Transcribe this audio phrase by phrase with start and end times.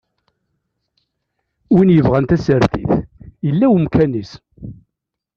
[1.73, 2.91] Win yebɣan tasertit,
[3.45, 4.31] yella wemkan-is.